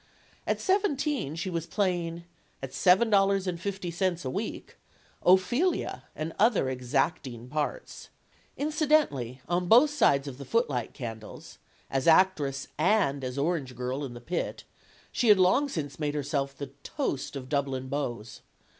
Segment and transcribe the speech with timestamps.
[0.47, 2.23] At seventeen, she was playing
[2.63, 4.75] at seven dollars and fifty cents a week
[5.23, 8.09] Ophelia and other exacting parts.
[8.57, 11.59] 44 STORIES OF THE SUPER WOMEN Incidentally, on both sides of the footlight candles
[11.91, 14.63] as actress and as orange girl in the pit
[15.11, 18.23] she had long since made herself the toast of the Dublin beaux.